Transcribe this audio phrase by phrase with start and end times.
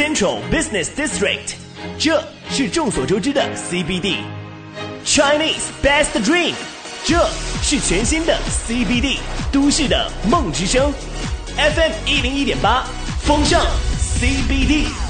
[0.00, 1.56] Central Business District，
[1.98, 4.14] 这是众所周知的 CBD。
[5.04, 6.54] Chinese Best Dream，
[7.04, 7.28] 这
[7.62, 9.18] 是全新的 CBD
[9.52, 10.90] 都市的梦之声。
[11.54, 12.86] FM 一零一点八，
[13.26, 13.60] 风尚
[13.98, 15.09] CBD。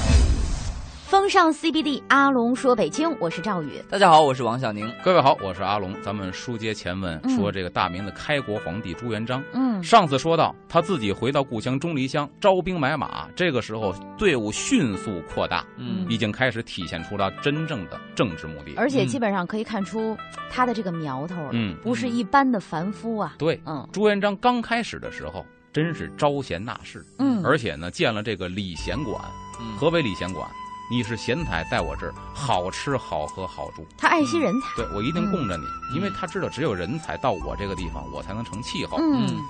[1.11, 3.83] 风尚 CBD，阿龙说北京，我是赵宇。
[3.89, 4.89] 大家好，我是王小宁。
[5.03, 5.93] 各位好，我是阿龙。
[6.01, 9.43] 咱们书接前文，说这个大明的开国皇帝朱元璋。
[9.51, 13.27] 嗯，上次说到他自己回到故乡钟离乡，招兵买马。
[13.35, 18.75] 这个时候队伍迅速扩大，嗯已经开始体现出了真正的政治目的。
[18.77, 20.17] 而且基本上可以看出
[20.49, 23.35] 他的这个苗头了，嗯不是一般的凡夫啊。
[23.37, 29.21] 对，嗯朱元璋刚开始的时候，真是招贤纳士，嗯，而且呢，建了这个礼贤馆。
[29.59, 30.49] 嗯河北礼贤馆，
[30.91, 33.87] 你是贤才，在我这儿好吃好喝好住。
[33.97, 34.75] 他爱惜人才。
[34.75, 38.97] 对我一定供着你，嗯因为他知道只有人才到我这个地方，我才能成气候。
[38.97, 39.41] 嗯嗯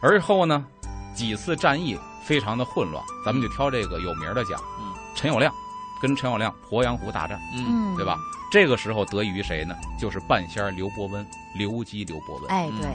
[0.00, 0.64] 而后呢，
[1.14, 4.58] 几次战役非常的混乱，咱们就挑这个有名的讲。
[4.80, 5.52] 嗯，陈友谅
[6.00, 8.18] 跟陈友谅鄱阳湖大战，嗯嗯，对吧？？
[8.50, 9.76] 这个时候得益于谁呢？
[10.00, 11.26] 就是半仙刘伯温，
[11.58, 12.48] 刘基刘伯温。
[12.48, 12.90] 哎，嗯对，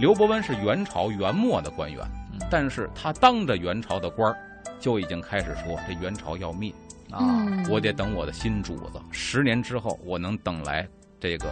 [0.00, 4.36] 刘伯温是元朝元末的官员嗯，但是他当着元朝的官儿，
[4.80, 6.74] 就已经开始说这元朝要灭，
[7.14, 10.86] 啊，嗯，我得等我的新主子，十年之后我能等来
[11.20, 11.46] 这个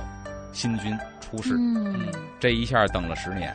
[0.52, 1.54] 新君出世。
[1.56, 2.08] 嗯，
[2.40, 3.54] 这一下等了十年，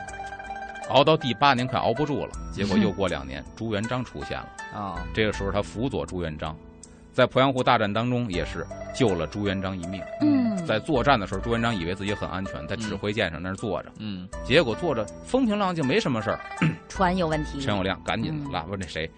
[0.90, 4.48] 熬到第八年快熬不住了，结果又过两年，朱元璋出现了。
[4.74, 6.56] 啊，这个时候他辅佐朱元璋，
[7.12, 10.02] 在鄱阳湖大战当中也是救了朱元璋一命。
[10.20, 16.40] 嗯，在作战的时候，朱元璋以为自己很安全，在指挥舰上那儿坐着，嗯结果坐着风平浪静，没什么事儿。
[16.88, 17.60] 船有问题。
[17.60, 19.10] 陈友谅赶紧嗯拉不是那谁，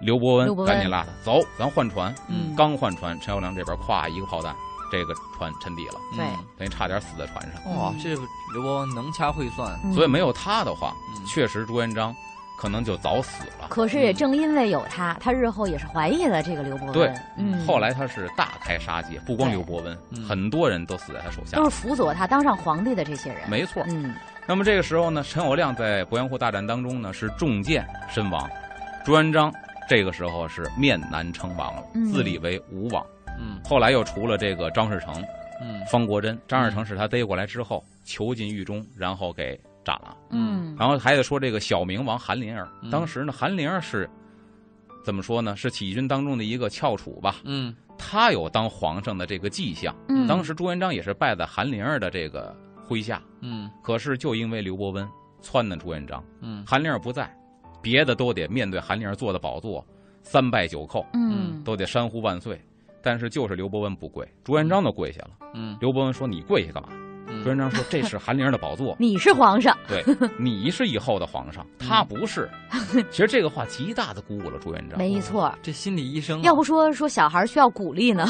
[0.00, 0.66] 刘伯温温。
[0.66, 2.14] 赶紧拉他走，咱换船。
[2.28, 4.54] 嗯，刚换船，陈友谅这边咵一个炮弹，
[4.90, 6.24] 这个船沉底了，对。
[6.24, 7.76] 嗯等于差点死在船上。
[7.76, 8.10] 哇，这
[8.52, 9.92] 刘伯温能掐会算，嗯。
[9.92, 11.26] 所以没有他的话，嗯。
[11.26, 12.14] 确实朱元璋
[12.58, 13.66] 可能就早死了。
[13.68, 16.94] 可是也正因为有他，他日后也是怀疑了这个刘伯温。
[16.94, 17.12] 对。
[17.36, 20.22] 嗯，后来他是大开杀戒，不光刘伯温，嗯。
[20.24, 21.56] 很多人都死在他手下。
[21.56, 21.64] 都。
[21.64, 23.48] 是辅佐他当上皇帝的这些人。
[23.48, 23.82] 没错。
[23.88, 24.14] 嗯。
[24.46, 28.48] 那么这个时候呢，陈友谅在鄱阳湖大战当中呢是中箭身亡，
[29.04, 29.52] 朱元璋
[29.88, 31.74] 这个时候是面南称王
[32.12, 33.04] 自立为吴王。
[33.38, 33.60] 嗯。
[33.64, 35.14] 后来又除了这个张士诚、
[35.60, 35.84] 嗯。
[35.86, 40.16] 方国珍，张士诚是他逮过来之后囚禁狱中，然后给斩了。
[40.30, 42.90] 嗯，然后还得说这个小明王韩林儿，嗯。
[42.90, 44.08] 当时呢，韩林儿是
[45.04, 45.56] 怎么说呢？
[45.56, 47.74] 是起义军当中的一个翘楚吧，嗯。
[47.98, 49.94] 他有当皇上的这个迹象。
[50.08, 50.26] 嗯。
[50.26, 52.54] 当时朱元璋也是拜在韩林儿的这个
[52.88, 53.70] 麾下，嗯。
[53.82, 55.04] 可是就因为刘伯温
[55.42, 56.64] 撺掇朱元璋，嗯。
[56.66, 57.32] 韩林儿不在，
[57.82, 59.84] 别的都得面对韩林儿坐的宝座，
[60.22, 62.58] 三拜九叩，嗯都得山呼万岁。
[63.02, 65.30] 但是就是刘伯温不跪，朱元璋都跪下了。
[65.54, 66.90] 嗯刘伯温说：“你跪下干嘛？”
[67.42, 69.76] 朱元璋说：“这是韩玲儿的宝座， 你是皇上。
[69.88, 70.04] 对
[70.38, 72.48] 你是以后的皇上， 他不是。
[73.10, 74.98] ”其实这个话极大的鼓舞了朱元璋。
[74.98, 78.26] 没错，这心理医生啊，要不说说小孩需要鼓励呢，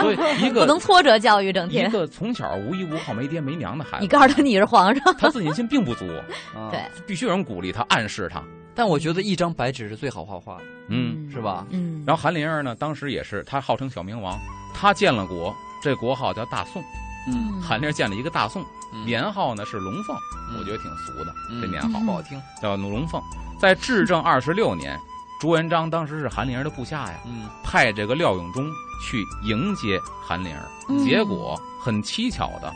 [0.00, 1.92] 所以一不能挫折教育整天一。
[1.92, 6.06] 个从小无依无靠、没爹没娘的孩子，你告诉他你是皇上，他自信心并不足，
[6.54, 8.42] 啊对，必须有人鼓励他、暗示他。
[8.74, 11.66] 但我觉得一张白纸是最好画画的，嗯，是吧？
[11.70, 14.38] 嗯，然后韩林儿呢，当时也是他号称小明王，
[14.74, 16.82] 他建了国，这国号叫大宋。
[17.26, 17.60] 嗯。
[17.60, 19.04] 韩林儿建了一个大宋，嗯。
[19.04, 20.16] 年号呢是龙凤，
[20.50, 20.58] 嗯。
[20.58, 21.60] 我觉得挺俗的，嗯。
[21.60, 23.20] 这年号嗯不好听，叫龙凤。
[23.60, 24.98] 在至正二十六年，
[25.40, 27.48] 朱元璋当时是韩林儿的部下呀，嗯。
[27.62, 28.70] 派这个廖永忠
[29.02, 31.04] 去迎接韩林儿，嗯。
[31.04, 32.72] 结果很蹊跷的，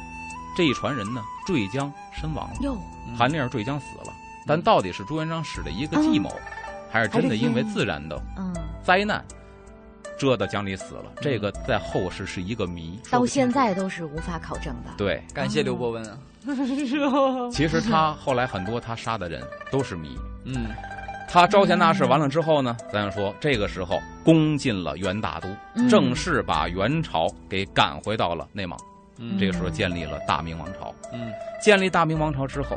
[0.56, 2.76] 这一船人呢坠江身亡了，哟，
[3.08, 4.12] 嗯韩林儿坠江死了。
[4.48, 6.30] 但到底是朱元璋使的一个计谋，
[6.88, 8.54] 还是真的因为自然的嗯，
[8.84, 9.24] 灾难
[10.18, 11.12] 遮到江里死了？
[11.20, 14.90] 这个在后世是一个谜，到现在都是无法考证的。
[14.96, 15.22] 对。
[15.34, 16.18] 感谢刘伯温啊，
[17.52, 20.16] 其实他后来很多他杀的人都是谜。
[20.44, 20.66] 嗯
[21.28, 28.78] 他招贤纳士完了之后呢，咱就说这个时候攻进了元大都，嗯正式把元朝给赶回到了内蒙。
[29.18, 30.94] 嗯这个时候建立了大明王朝。
[31.12, 32.76] 嗯建立大明王朝之后，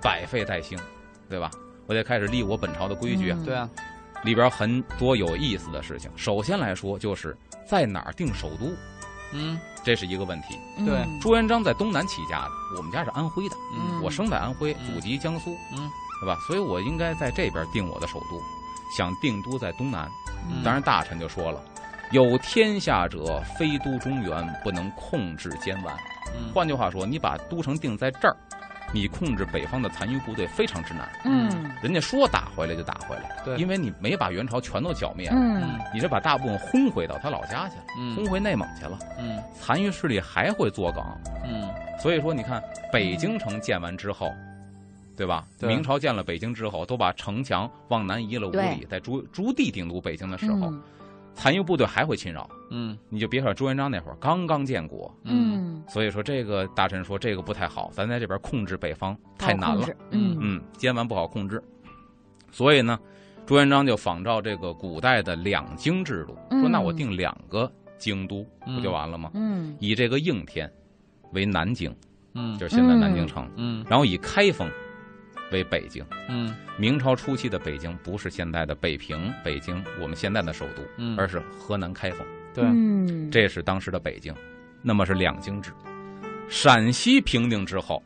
[0.00, 0.78] 百废待兴，
[1.28, 1.50] 对吧？
[1.86, 3.36] 我得开始立我本朝的规矩啊。
[3.38, 3.68] 嗯对啊，
[4.22, 6.10] 里边很多有意思的事情。
[6.16, 7.36] 首先来说，就是
[7.66, 8.72] 在哪儿定首都，
[9.32, 10.58] 嗯这是一个问题。
[10.84, 15.90] 对嗯朱元璋在东南起家的，我们家是安徽的，嗯我生在安徽，嗯祖籍江苏，嗯
[16.20, 16.38] 对吧？
[16.46, 18.40] 所以我应该在这边定我的首都，
[18.96, 20.08] 想定都在东南。
[20.50, 21.62] 嗯当然，大臣就说了。
[22.12, 25.94] 有天下者，非都中原，不能控制监玩。
[26.34, 28.36] 嗯换句话说，你把都城定在这儿，
[28.92, 31.08] 你控制北方的残余部队非常之难。
[31.24, 31.70] 嗯。
[31.82, 33.56] 人家说打回来就打回来，对。
[33.56, 35.78] 因为你没把元朝全都剿灭了，嗯。
[35.94, 38.16] 你这把大部分轰回到他老家去了，嗯。
[38.16, 39.42] 轰回内蒙去了，嗯。
[39.54, 41.04] 残余势力还会作梗。
[41.44, 41.68] 嗯。
[42.00, 44.32] 所以说，你看北京城建完之后，
[45.16, 45.46] 对吧？
[45.58, 45.68] 对。
[45.68, 50.82] 明朝建了北京之后，都把城墙往南移了五里，在朱朱棣定都北京的时候，嗯
[51.40, 52.48] 残余部队还会侵扰。
[52.70, 52.98] 嗯。
[53.08, 60.36] 你就别说朱元璋那会儿刚刚建国，嗯，所以说这个大臣说这个不太好，咱在这边控制北方太难了嗯。
[60.38, 61.62] 嗯，监完不好控制，
[62.50, 63.00] 所以呢，
[63.46, 66.70] 朱元璋就仿照这个古代的两京制度，说嗯。
[66.70, 68.76] 那我定两个京都嗯。
[68.76, 69.30] 不就完了吗？
[69.32, 69.74] 嗯。
[69.80, 70.70] 以这个应天
[71.32, 71.90] 为南京，
[72.34, 72.58] 嗯。
[72.58, 73.82] 就是现在南京城，嗯。
[73.88, 74.70] 然后以开封
[75.50, 76.04] 为北京。
[76.28, 84.34] 嗯明朝初期的北京不是现在的北平、北京，我们现在的首都，嗯，而是河南开封，对，嗯，这是当时的北京。
[84.82, 85.70] 那么是两京制。
[86.48, 88.02] 陕西平定之后，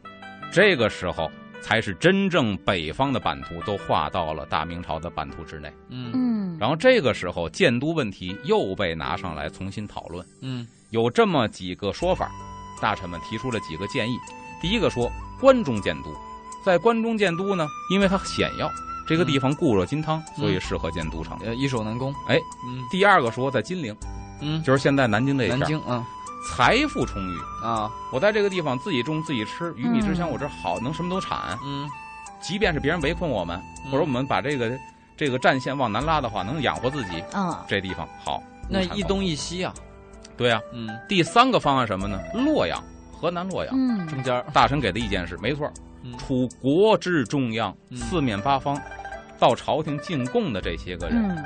[0.52, 1.30] 这个时候
[1.60, 5.72] 才是真正北方的版图都划到了大明朝的版图之内。
[5.88, 12.28] 嗯嗯，然后这个时候建都问题又被拿上来重新讨论，嗯有这么几个说法，
[12.82, 14.16] 大臣们提出了几个建议。
[14.60, 16.12] 第一个说关中建都，
[16.64, 18.70] 在关中建都呢，因为它险要，
[19.06, 21.38] 这个地方固若金汤，所以适合建都城。
[21.44, 22.12] 呃，易守难攻。
[22.28, 23.94] 哎，嗯第二个说在金陵，
[24.40, 26.06] 嗯，就是现在南京这一片儿，南京啊
[26.50, 31.58] 财富充裕，啊我在这个地方自己种自己吃，鱼米之乡，嗯我这好能什么都产。
[31.64, 31.88] 嗯
[32.40, 34.70] 即便是别人围困我们，嗯或者我们把这个
[35.16, 38.42] 这个战线往南拉的话，能养活自己，嗯这地方好。
[38.68, 39.72] 那一东一西啊，
[40.36, 42.18] 对啊，嗯，第三个方案什么呢？
[42.34, 42.82] 洛阳，
[43.12, 43.74] 河南洛阳。
[43.74, 45.70] 嗯中间大臣给的意见是没错，
[46.04, 48.80] 嗯处国之中央，嗯四面八方，
[49.38, 51.44] 到朝廷进贡的这些个人，嗯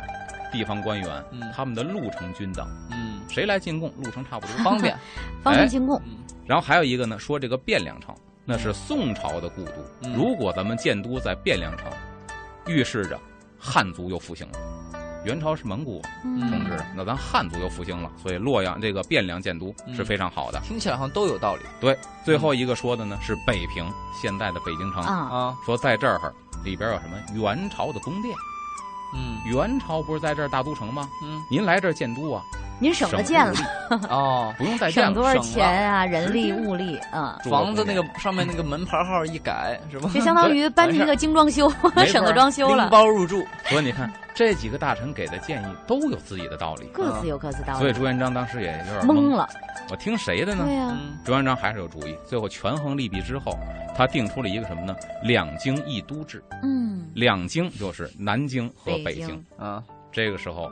[0.52, 4.56] 地方官员，嗯他们的路程均等，嗯谁来进贡，路程差不多。
[4.64, 4.96] 方便。
[5.42, 6.16] 方便进贡，嗯
[6.46, 8.14] 然后还有一个呢，说这个汴梁城，
[8.44, 9.72] 那是宋朝的故都。
[10.02, 11.90] 嗯如果咱们建都在汴梁城，
[12.66, 13.18] 预示着
[13.58, 14.58] 汉族又复兴了。
[15.24, 16.50] 元朝是蒙古嗯。
[16.50, 20.60] 统治的，那咱汉族又复兴了，所以洛阳这个汴梁建都是非常好的。
[20.64, 21.62] 听起来好像都有道理。
[21.80, 23.90] 对，最后一个说的呢是北平，
[24.22, 25.56] 现在的北京城，啊，啊。
[25.64, 26.32] 说在这儿
[26.64, 27.16] 里边有什么？
[27.40, 28.34] 元朝的宫殿，
[29.14, 29.38] 嗯。
[29.52, 31.08] 元朝不是在这儿大都城吗？
[31.22, 31.42] 嗯。
[31.50, 32.42] 您来这儿建都啊，
[32.80, 33.54] 您省了建了，
[34.08, 36.06] 哦， 不用再省多少钱啊？
[36.06, 40.08] 人力物力啊，房子那个上面那个门牌号一改是吧？
[40.14, 41.68] 就相当于搬进一个精装修，
[42.06, 43.44] 省得装修了拎了，包入住。
[43.64, 49.34] 所以你看这几个大臣给的建议都有自己的道理，各自有各自道理，所以朱元璋当时也有点懵。
[49.34, 49.48] 了，
[49.90, 50.64] 我听谁的呢？
[50.64, 53.58] 对呀，嗯朱元璋还是有主意，最后权衡利弊之后，
[53.96, 54.94] 他定出了一个什么呢？
[55.22, 56.42] 两京一都制。
[56.62, 59.26] 嗯，两京就是南京和北京。
[59.26, 59.82] 京，啊
[60.12, 60.70] 这个时候，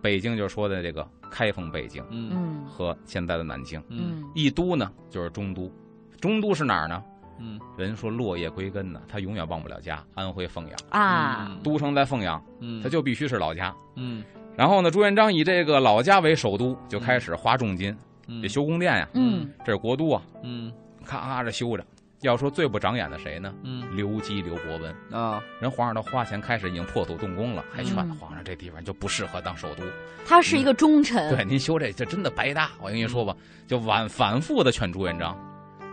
[0.00, 2.30] 北京就是说的这个开封北京嗯。
[2.32, 2.64] 嗯。
[2.66, 3.80] 和现在的南京。
[3.88, 4.20] 嗯。
[4.20, 5.72] 嗯一都呢就是中都，
[6.20, 7.02] 中都是哪儿呢？
[7.38, 7.58] 嗯。
[7.78, 13.74] 人说落叶归根呢，他永远忘不了家，安徽凤阳，啊，都城在凤阳，嗯，他就必须是老家。
[13.94, 14.22] 嗯。
[14.56, 18.42] 然后呢，朱元璋以这个老家为首都，就开始花重金，嗯。
[18.42, 19.48] 得修宫殿呀，嗯。
[19.64, 20.72] 这是国都啊，嗯。
[21.04, 21.84] 咔咔这修着。
[22.22, 23.54] 要说最不长眼的谁呢？
[23.64, 29.82] 嗯刘基、刘伯温，啊人皇上都花钱开始已经破土动工了，还劝嗯皇上这地方就不适合当首都。
[30.26, 32.70] 他是一个忠臣，对，您修这这真的白搭。
[32.80, 33.34] 我跟您说吧，
[33.66, 35.36] 就反反复的劝朱元璋，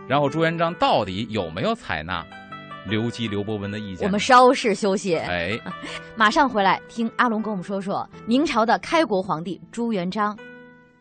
[0.06, 2.24] 然后朱元璋到底有没有采纳
[2.86, 4.06] 刘基、刘伯温的意见？
[4.06, 5.58] 我们稍事休息，哎，
[6.14, 10.36] 马上回来听阿龙跟我们说说明朝的开国皇帝朱元璋。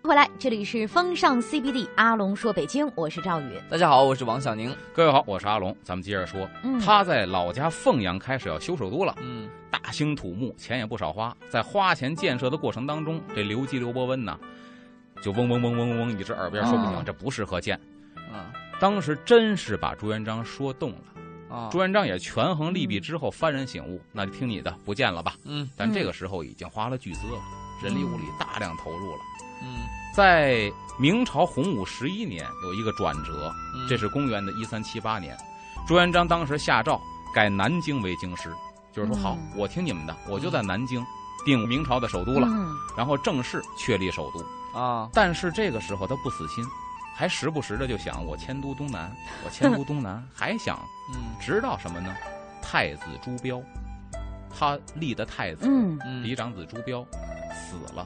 [0.07, 3.62] 回来，这里是风尚 CBD，阿龙说北京，我是赵宇。
[3.69, 4.74] 大家好，我是王小宁。
[4.94, 11.36] 各位好，我是阿龙，咱们接着说，嗯他在老家凤阳开始要修首都了，嗯大兴土木，钱也不少花。
[11.50, 14.39] 在花钱建设的过程当中，这刘基、刘伯温呢，
[15.21, 17.78] 就嗡嗡嗡嗡嗡嗡，一直耳边说不停，哦这不适合建。
[18.31, 18.47] 啊
[18.80, 25.35] 当时真是把朱元璋说动了，啊朱元璋也权衡利弊之后幡然醒悟，那就听你的，不建了吧。
[25.44, 27.42] 嗯但这个时候已经花了巨资了，
[27.83, 29.19] 人力物力大量投入了。
[29.61, 29.81] 嗯。
[30.16, 33.87] 在明朝洪武十一年有一个转折，嗯。
[33.87, 35.37] 这是公元的一三七八年，
[35.87, 36.99] 朱元璋当时下诏
[37.33, 38.52] 改南京为京师，
[38.92, 39.21] 就是说嗯。
[39.21, 41.06] 好，我听你们的，我就在南京
[41.45, 42.76] 定明朝的首都了，嗯。
[42.97, 44.80] 然后正式确立首都。
[44.80, 45.09] 啊。
[45.14, 46.66] 但是这个时候他不死心，
[47.16, 50.80] 还时不时的就想我迁都东南， 我迁都东南，还想
[51.14, 51.16] 嗯。
[51.40, 52.14] 直到什么呢？
[52.59, 53.61] 太子朱标，
[54.49, 55.99] 他立的太子嗯。
[56.06, 56.23] 嗯。
[56.23, 57.06] 嫡长子朱标
[57.54, 58.06] 死了，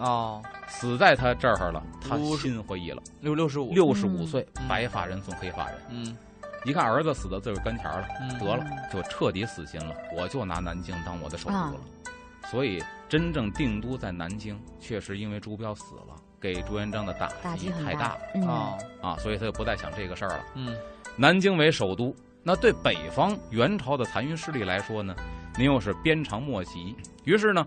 [0.00, 6.16] 哦死在他这儿了，他心灰意冷，六六十五六十五岁嗯，白发人送黑发人，嗯
[6.64, 11.80] 一看儿子死在自个儿跟前了，嗯得了，就彻底死心了，我就拿南京当我的首都啊了。
[12.50, 20.44] 所以真正定都在南京，确实因为朱标死了，给朱元璋的打击太大了啊啊，所以他就不再想这个事儿了。
[20.54, 20.76] 嗯
[21.16, 25.14] 南京为首都，那对北方元朝的残余势力来说呢，
[25.56, 26.96] 您又是鞭长莫及。
[27.24, 27.66] 于是呢，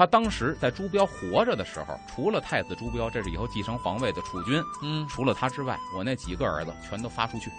[0.00, 5.06] 他当时在朱标活着的时候，除了太子朱标，这是以后继承皇位的储君，嗯。
[5.06, 7.50] 除了他之外，我那几个儿子全都发出去，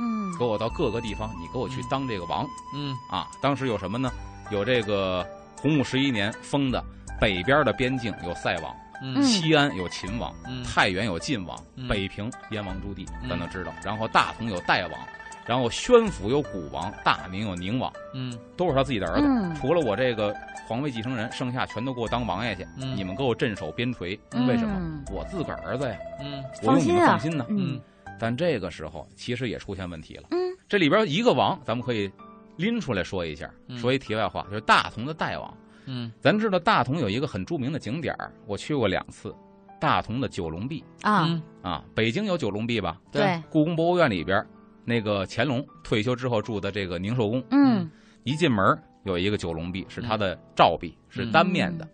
[0.00, 0.34] 嗯。
[0.38, 2.48] 给我到各个地方，你给我去当这个王。
[2.74, 2.96] 嗯。
[3.10, 3.28] 啊！
[3.38, 4.10] 当时有什么呢？
[4.50, 5.26] 有这个
[5.60, 6.82] 洪武十一年封的
[7.20, 9.22] 北边的边境有塞王，嗯。
[9.22, 10.64] 西安有秦王，嗯。
[10.64, 11.86] 太原有晋王，嗯。
[11.86, 13.28] 北平燕王朱棣，嗯。
[13.28, 13.70] 咱都知道。
[13.84, 14.98] 然后大同有代王，
[15.44, 18.38] 然后宣府有古王，大宁有宁王，嗯。
[18.56, 19.26] 都是他自己的儿子。
[19.28, 19.54] 嗯。
[19.56, 20.34] 除了我这个
[20.66, 22.66] 皇位继承人，剩下全都给我当王爷去。
[22.78, 25.04] 嗯你们给我镇守边陲，嗯为什么？
[25.12, 27.46] 我自个儿儿子呀，嗯我用你们放心啊放心呢。
[27.50, 27.80] 嗯
[28.18, 30.28] 但这个时候其实也出现问题了。
[30.30, 32.10] 嗯这里边一个王，咱们可以
[32.56, 35.56] 拎出来说一下，嗯说一题外话，就是大同的代王。
[35.86, 39.34] 嗯咱知道大同有一个很著名的景点儿我去过两次，
[39.78, 41.84] 大同的九龙壁啊，嗯啊。
[41.94, 42.98] 北京有九龙壁吧？
[43.12, 44.44] 对，故宫博物院里边，
[44.84, 47.90] 那个乾隆退休之后住的这个宁寿宫，嗯
[48.22, 51.86] 一进门有一个九龙壁，是它的照壁，是单面的。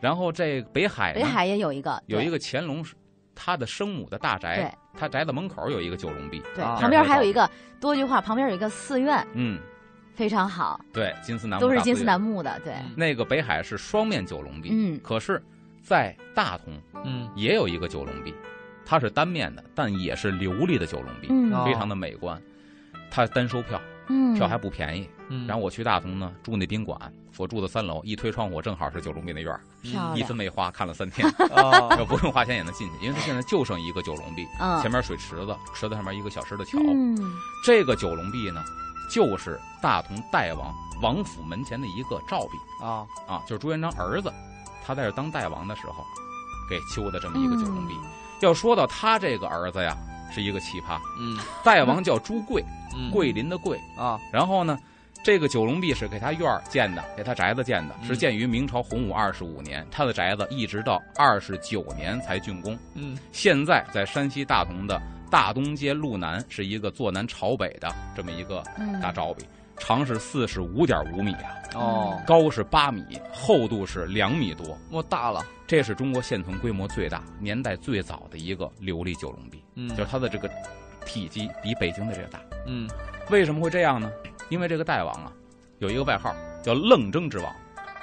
[0.00, 2.84] 然后这北海北海也有一个，有一个个乾隆
[3.34, 6.40] 他的生母的大宅，他宅子门口有一个九龙壁。
[6.40, 7.48] 啊对旁边还有一个
[7.80, 9.60] 多句话，旁边有一个寺院，嗯，
[10.14, 15.00] 非常好，对，金丝楠木都是金丝楠木的，对，那个北海是双面九龙壁，嗯。
[15.02, 15.42] 可是，
[15.82, 17.30] 在大同嗯。
[17.36, 18.34] 也有一个九龙壁，
[18.84, 21.28] 它是单面的，但也是琉璃的九龙壁，
[21.64, 22.40] 非常的美观。
[23.10, 25.08] 它单收票，嗯，票还不便宜。
[25.32, 27.00] 嗯，然后我去大同呢，住那宾馆，
[27.38, 29.60] 我住的三楼，一推窗户正好是九龙壁那院儿，
[30.14, 31.96] 一分没花，看了三天， 哦。
[31.98, 34.78] 要不用花钱也能进去，因为它现在就剩一个九龙壁，嗯。
[34.82, 36.78] 前面水池子，池子上面一个小石的桥。
[36.84, 37.16] 嗯。
[37.64, 38.62] 这个九龙壁呢，
[39.10, 42.84] 就是大同代王王府门前的一个照壁。
[42.84, 44.30] 啊啊，就是朱元璋儿子，
[44.84, 46.04] 他在这当代王的时候，
[46.68, 47.94] 给修的这么一个九龙壁。
[48.02, 48.10] 嗯。
[48.40, 49.96] 要说到他这个儿子呀，
[50.30, 51.00] 是一个奇葩。
[51.18, 51.38] 嗯。
[51.64, 52.62] 代王叫朱贵，
[52.94, 53.10] 嗯。
[53.10, 53.80] 桂林的桂。
[53.96, 54.78] 啊然后呢，
[55.22, 59.86] 这个九龙壁是给他院儿建的，给他宅子建的，嗯是建于明朝洪武二十五年。
[59.90, 62.76] 他的宅子一直到二十九年才竣工。
[62.94, 65.00] 嗯现在在山西大同的
[65.30, 69.44] 大东街路南，是一个坐南朝北的这么一个嗯大照壁，
[69.78, 74.76] 长是四十五点五米啊，哦，高是八米，厚度是两米多。
[74.90, 80.50] 我大了，这是中国现存规模最大、年代最早的一个琉璃九龙壁，嗯就是它的这个
[81.06, 82.40] 体积比北京的这个大。
[82.66, 82.88] 嗯
[83.30, 84.10] 为什么会这样呢？
[84.52, 85.32] 因为这个大王啊，
[85.78, 86.30] 有一个外号
[86.62, 87.50] 叫愣征之王，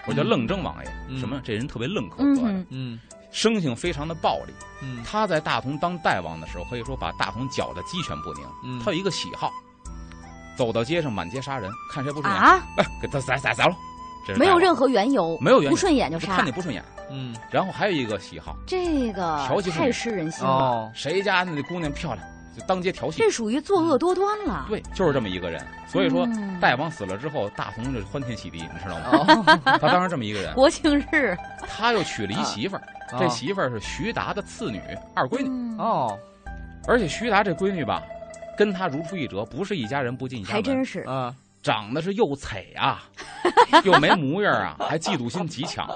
[0.07, 0.91] 我叫愣征王爷。
[1.07, 1.39] 嗯什么？
[1.43, 2.99] 这人特别愣口子，嗯嗯
[3.31, 4.53] 生性非常的暴力。
[4.81, 8.43] 嗯他在大同当大王的时候，可以说把大同搅得鸡犬不宁。
[8.63, 9.51] 嗯他有一个喜好，
[10.57, 13.75] 走到街上满街杀人，看谁不顺眼，啊，哎给他宰宰宰了。
[14.35, 16.83] 没有任何缘由，没有缘由不顺眼就杀看你，不顺眼。
[17.11, 23.29] 嗯然后还有一个喜好，这个太调戏妇女吃人心了，哦谁家那姑娘漂亮，就当街调戏这。
[23.29, 24.65] 属于作恶多端了。
[24.69, 25.65] 对，就是这么一个人。
[25.87, 29.43] 所以说，嗯代王死了之后，大同就欢天喜地，你知道吗？
[29.65, 31.35] 哦他当时这么一个人，国庆日，
[31.67, 32.83] 他又娶了一媳妇儿，
[33.17, 34.81] 这媳妇儿是徐达的次女，
[35.15, 35.49] 二闺女。
[35.49, 36.17] 嗯哦
[36.87, 38.01] 而且徐达这闺女吧，
[38.57, 43.03] 跟他如出一辙，不是一家人不进一家门，还真是，啊长得是又惨啊，
[43.83, 45.87] 又没模样啊，还嫉妒心极强。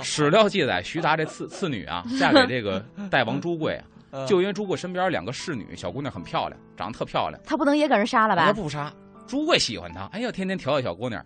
[0.00, 7.40] 史料记载，徐达这次次女啊，嫁给这个代王朱贵啊，嗯就因为朱贵身边两个侍女，小姑娘很漂亮，长得特漂亮。
[7.44, 8.46] 他不能也给人杀了吧？
[8.46, 8.92] 他不杀，
[9.26, 11.24] 朱贵喜欢他，哎呀，天天调戏小姑娘。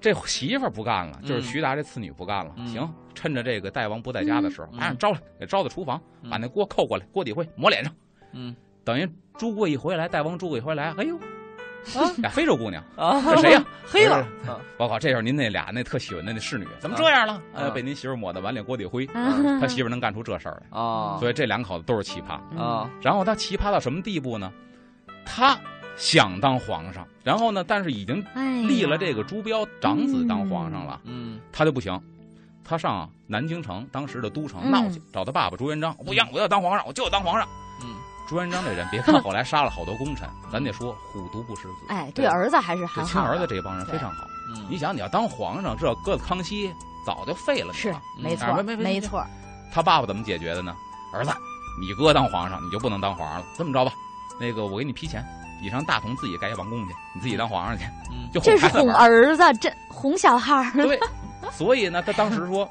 [0.00, 2.52] 这媳妇儿不干了，就是嗯徐达这次女不干了。
[2.56, 7.92] 嗯行，趁着这个大王不在家的时候，嗯马上招来，给招到厨房，嗯把那锅扣过来，锅底灰抹脸上。
[8.32, 8.54] 嗯
[8.84, 11.18] 等于朱贵一回来，大王朱贵一回来，哎呦，
[12.18, 13.64] 俩非洲姑娘，啊这谁呀？
[13.90, 14.26] 黑了
[14.76, 17.40] 我靠，这是您那俩那特喜欢的那侍女，怎么这样了？
[17.54, 22.38] 呃，被您媳妇抹的满脸锅底灰，嗯他媳妇能干出这事儿来，啊所以这两口子都是奇葩。
[22.52, 24.52] 嗯啊然后他奇葩到什么地步呢？
[25.24, 25.58] 他
[25.96, 28.22] 想当皇上，然后呢，但是已经
[28.66, 31.98] 立了这个朱标长子当皇上了，嗯他就不行。
[32.64, 37.48] 他上南京城当时的都城嗯闹去，找他爸爸朱元璋，不行，我要当皇上，我就要当皇上。
[37.82, 37.94] 嗯
[38.28, 41.86] 朱元璋这人，别看后来杀了好多功臣，咱得说虎毒不食子。
[41.88, 44.24] 哎，对儿子还是对亲很好的，儿子这帮人非常好。
[44.50, 46.70] 嗯你想，你要当皇上，这搁在康熙
[47.06, 47.94] 早就废了你是。
[48.18, 49.24] 没错啊没没没没错，
[49.72, 50.74] 他爸爸怎么解决的呢？
[51.14, 51.30] 儿子，
[51.80, 53.46] 你哥当皇上，你就不能当皇上了。
[53.56, 53.92] 这么着吧，
[54.38, 55.24] 那个我给你批钱，
[55.62, 60.72] 你上大同自己盖一王宫去，你自己当皇上去，嗯就这是哄儿子，这哄小孩儿。
[60.72, 61.00] 对，
[61.50, 62.68] 所以呢，他当时说，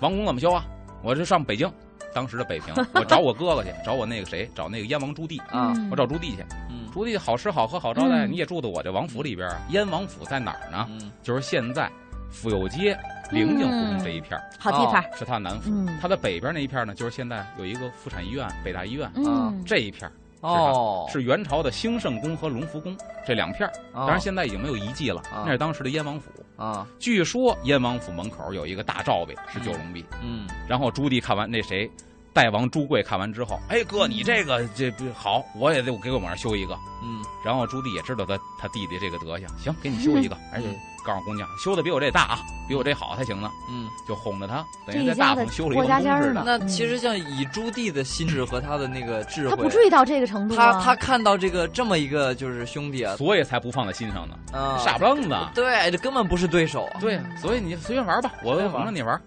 [0.00, 0.64] 王宫怎么修啊？
[1.02, 1.70] 我就上北京，
[2.14, 5.88] 当时的北平， 我找我哥哥去，找我那个谁，找那个燕王朱棣，啊嗯。
[5.90, 6.44] 我找朱棣去。
[6.70, 6.86] 嗯。
[6.92, 8.30] 朱棣好吃好喝好招待，嗯。
[8.32, 9.60] 你也住到我这王府里边啊。
[9.70, 10.86] 燕王府在哪儿呢？
[10.88, 11.10] 嗯。
[11.22, 11.90] 就是现在
[12.30, 12.96] 府右街
[13.30, 15.70] 灵境胡同这一片儿，好地方，是他南府。
[15.70, 15.98] 嗯。
[16.00, 20.12] 它的北边那一片呢，就是现在有一个妇产医院，北大医院，啊，这一片儿
[20.48, 22.96] 哦是元朝的兴圣宫和隆福宫
[23.26, 23.72] 这两片儿。
[23.92, 26.30] 当然现在已经没有遗迹了，啊那是当时的燕王府。
[26.56, 31.90] 啊据说燕王府门口有一个大罩杯是九龙壁，嗯然后朱棣看完那谁。
[32.32, 36.76] 代王朱贵看完之后，哎哥，你这个这好，我也得给我往上修一个。
[37.04, 40.66] 嗯然后朱棣也知道他他弟弟这个德行， 行，给你修一个， 而且
[41.04, 46.42] 告诉姑娘修的比我这大啊，比我这好才行呢，嗯，就哄着他，等于在大同修了一个宫似的家家儿呢。
[46.46, 50.72] 那其实像以朱棣的心智和他的那个智慧，他不至于到这个程度啊。
[50.72, 55.50] 他他看到这个这么一个就是兄弟啊，所以才不放在心上呢，啊，傻不愣的。
[55.54, 57.00] 对，这根本不是对手啊。
[57.00, 59.20] 对，所以你随便玩吧，我玩哄着你玩。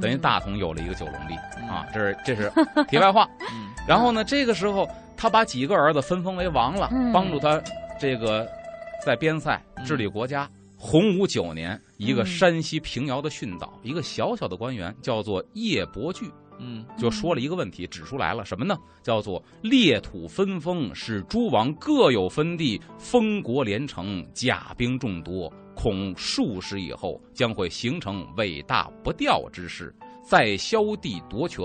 [0.00, 2.52] 等于大同有了一个九龙壁嗯啊，这是这是
[2.88, 3.28] 题外话。
[3.50, 4.88] 嗯然后呢，这个时候
[5.24, 7.58] 他把几个儿子分封为王了，嗯帮助他
[7.98, 8.46] 这个
[9.02, 10.46] 在边塞治理国家。
[10.76, 18.76] 洪武九年，一个嗯山西平遥的训导，一个小小的官员叫做叶伯巨，嗯就说了一个问题，指出来了什么呢？
[19.02, 29.90] 叫做裂土分封，使诸王各有分地，封国连城，甲兵众多，恐数十以后将会形成伟大不掉之势，
[30.22, 31.64] 再削地夺权，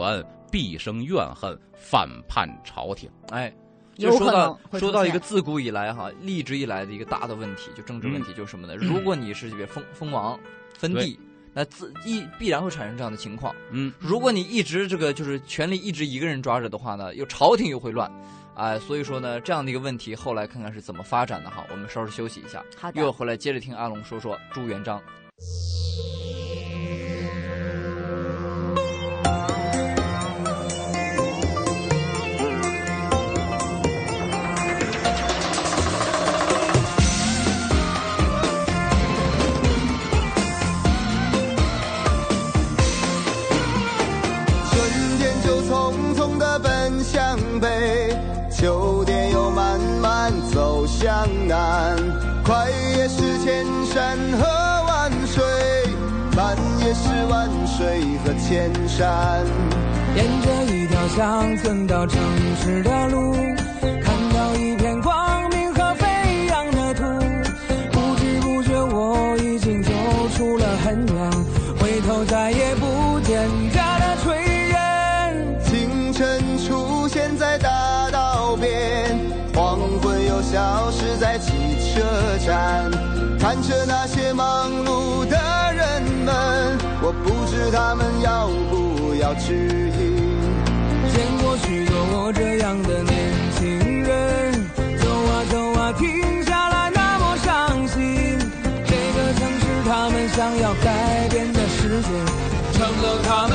[0.52, 3.10] 必生怨恨，反叛朝廷。
[3.30, 3.54] 哎。
[3.98, 8.74] 就说到说到一个自古以来哈，历直以来的一个大的问题，就政治问题，就是什么呢？
[8.78, 10.40] 如果你是这个封封王
[10.78, 11.20] 分地，
[11.54, 13.54] 那自一必然会产生这样的情况。
[13.72, 18.10] 嗯，如果你一直这个就是权力一直一个人抓着的话呢，又朝廷又会乱，
[18.56, 21.66] 哎、所以说呢，这样的一个问题，后来看看是怎么发展的哈。
[21.70, 25.02] 我们稍事休息一下，好的一会儿回来接着听阿龙说说朱元璋。
[51.30, 51.98] 走向南。
[52.44, 52.68] 快
[52.98, 54.46] 也是千山和
[54.88, 55.44] 万水，
[56.36, 59.46] 慢也是万水和千山。
[60.16, 62.20] 沿着一条乡村到城
[62.62, 63.34] 市的路，
[63.82, 66.08] 看到一片光明和飞
[66.48, 67.04] 扬的土，
[67.92, 69.92] 不知不觉我已经走
[70.36, 71.32] 出了很远，
[71.80, 72.69] 回头再也
[83.40, 85.38] 看着那些忙碌的
[85.74, 90.18] 人们，我不知他们要不要指引。
[91.14, 94.52] 见过许多我这样的年轻人，
[94.98, 98.38] 走啊走啊，停下来那么伤心。
[98.86, 102.10] 这个城市他们想要改变的世界，
[102.74, 103.54] 成了他们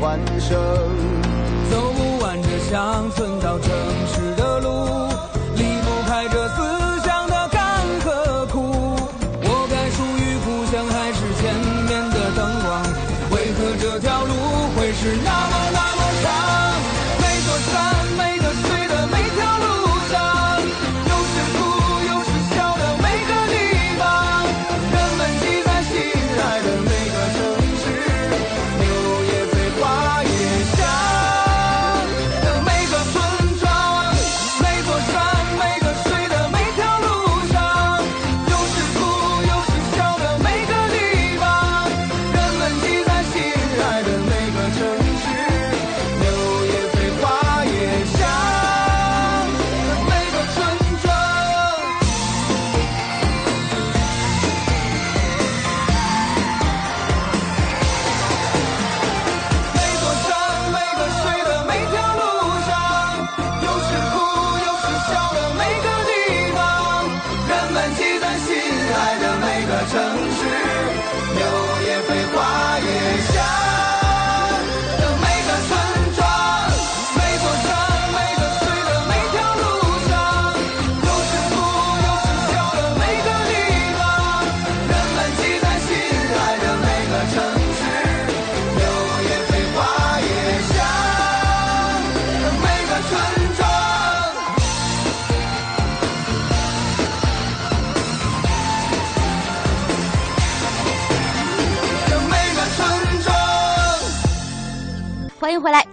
[0.00, 0.56] 欢声。
[1.70, 3.70] 走不完这乡村到城
[4.06, 4.25] 市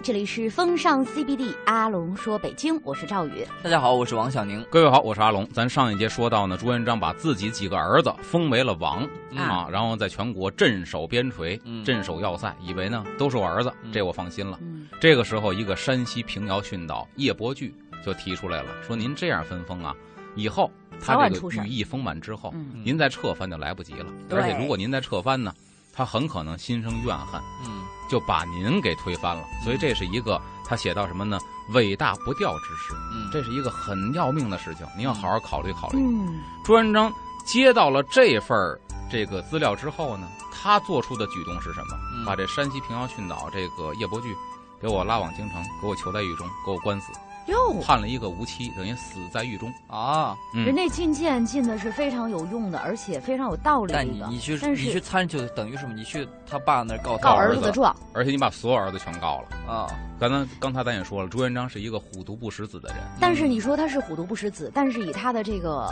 [0.04, 3.42] 这里是风尚 CBD，阿龙说北京，我是赵宇。
[3.62, 4.62] 大家好，我是王小宁。
[4.70, 5.48] 各位好，我是阿龙。
[5.48, 14.58] 咱上一节说到呢，朱元璋把自己几个儿子封为了王、嗯啊，然后在全国镇守边陲、嗯镇守要塞，以为呢都是我儿子，嗯这我放心了。
[14.60, 19.96] 嗯这个时候，一个山西平遥训导叶伯巨就提出来了，说您这样分封啊，
[20.34, 24.12] 以后他这个羽翼丰满之后，嗯您再撤藩就来不及了。
[24.30, 25.54] 而且如果您再撤藩呢，
[25.94, 29.44] 他很可能心生怨恨，嗯就把您给推翻了。
[29.62, 31.38] 所以这是一个他写到什么呢？
[31.70, 35.98] 伟大不掉之事，嗯，这是一个很要命的事情，您要好好考虑考虑。
[35.98, 37.12] 嗯朱元璋
[37.46, 38.78] 接到了这份儿
[39.10, 41.96] 这个资料之后呢，他做出的举动是什么？
[42.14, 44.36] 嗯把这山西平遥训导这个叶伯巨
[44.80, 47.12] 给我拉往京城，给我囚在狱中，给我关死，
[47.46, 49.72] 哟，判了一个无期，等于死在狱中。
[49.86, 54.06] 啊，嗯人家进谏进的是非常有用的，而且非常有道理的但。
[54.06, 55.94] 你你去但你去参就等于什么？
[55.94, 59.72] 你去他爸那告他告儿子的状，而且你把所有儿子全告了。
[59.72, 59.86] 啊，
[60.18, 62.98] 刚才刚才咱也说了，朱元璋是一个虎毒不食子的人。
[63.20, 65.86] 但是你说他是虎毒不食子，但是以他的这个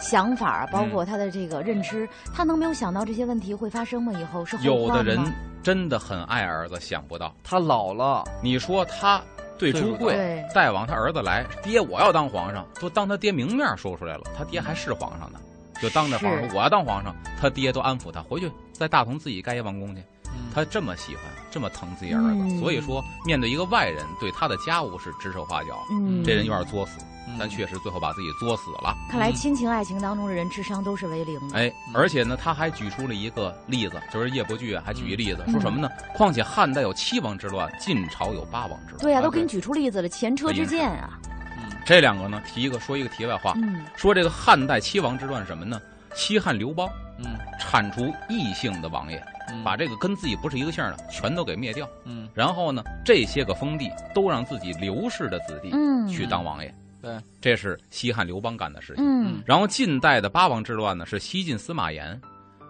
[0.00, 4.12] 想法，包嗯括他的这个认知，他能没有想到这些问题会发生吗？
[4.20, 5.18] 以后是有的人
[5.62, 7.32] 真的很爱儿子，想不到。
[7.44, 9.22] 他老了，你说他
[9.70, 15.38] 对朱贵对带往他儿子来，爹我要当皇上，都当他爹明面说出来了，他爹还是皇上呢，
[15.80, 20.02] 就当着皇上是我要当皇上，他爹都安抚他，回去在大同自己盖一王宫去。
[20.52, 28.94] 嗯他这么喜欢，这么疼自己儿子，嗯所以说面对一个外人对他的家务是指手画脚，嗯，这人有点作死，嗯但确实最后把自己作死了。
[29.10, 31.56] 看来嗯亲情爱情当中的人智商都是为零的。
[31.56, 35.88] 哎，嗯而且呢，他还举出了一个例子，就是叶伯巨啊，还举一例子，嗯说什么呢？
[36.14, 38.98] 况且汉代有七王之乱，晋朝有八王之乱。
[38.98, 41.18] 对呀、啊都给你举出例子了，前车之鉴啊。
[41.56, 45.80] 嗯这两个呢，提一个说一个题外话，嗯说这个汉代七王之乱什么呢？
[46.14, 46.86] 西汉刘邦
[47.18, 47.24] 嗯
[47.58, 49.31] 铲除异姓的王爷，嗯，
[49.64, 52.28] 把这个跟自己不是一个姓的全都给灭掉，嗯。
[52.34, 56.06] 然后呢，这些个封地都让自己刘氏的子弟嗯。
[56.08, 56.74] 去当王爷。
[57.00, 59.04] 对，这是西汉刘邦干的事情。
[59.04, 59.42] 嗯。
[59.44, 62.20] 然后晋代的八王之乱呢，是西晋司马炎，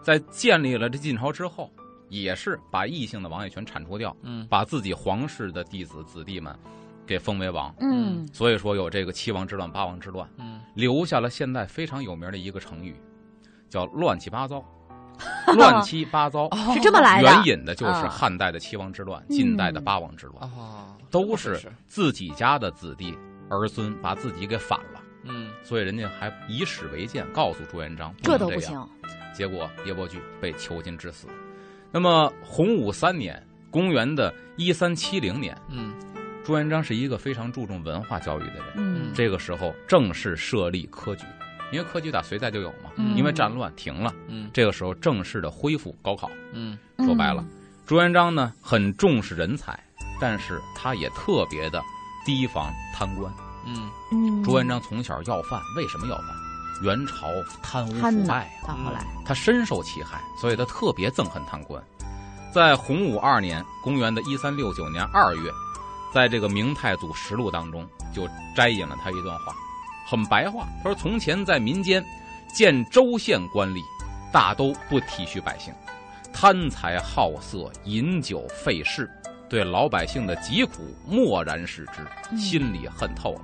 [0.03, 1.71] 在建立了这晋朝之后，
[2.09, 4.47] 也是把异姓的王爷全铲除掉，嗯。
[4.49, 6.57] 把自己皇室的弟子子弟们
[7.07, 7.75] 给封为王。
[7.81, 8.27] 嗯。
[8.33, 10.61] 所以说有这个七王之乱、八王之乱，嗯。
[10.75, 12.97] 留下了现在非常有名的一个成语，
[13.69, 14.65] 叫乱七八糟。
[15.57, 17.29] 乱七八糟，是这么来的。
[17.29, 21.73] 援引的就是啊汉代的七王之乱，晋代的八王之乱，啊，都是是。
[21.87, 23.17] 自己家的子弟
[23.49, 25.51] 儿孙把自己给反了，嗯。
[25.63, 29.11] 所以人家还以史为鉴，告诉朱元璋这都不能样行。
[29.33, 31.27] 结果叶伯巨被囚禁致死。
[31.91, 35.93] 那么洪武三年，公元的一三七零年，嗯。
[36.45, 38.65] 朱元璋是一个非常注重文化教育的人。
[38.77, 39.11] 嗯。
[39.15, 41.25] 这个时候正式设立科举，
[41.73, 46.31] 因为科举打隋代就有嘛，嗯因为战乱停了，嗯这个时候正式的恢复高考。
[46.53, 47.45] 嗯说白了，
[47.87, 49.79] 朱元璋呢很重视人才，
[50.21, 51.83] 但是他也特别的
[52.25, 53.33] 提防贪官。
[53.67, 56.27] 嗯嗯，朱元璋从小要饭，为什么要饭？
[56.83, 57.29] 元朝
[57.63, 61.81] 贪污腐败呀、到后来，他深受其害，所以他特别憎恨贪官。
[62.53, 65.51] 在洪武二年，公元的一三六九年二月，
[66.13, 69.55] 在这个《明太祖实录》当中就摘引了他一段话，
[70.07, 70.67] 很白话。
[70.83, 72.05] 他说：“从前在民间
[72.55, 73.81] 见州县官吏，
[74.33, 75.73] 大都不体恤百姓，
[76.33, 79.11] 贪财好色，饮酒费事，
[79.49, 83.41] 对老百姓的疾苦漠然视之，嗯心里恨透了。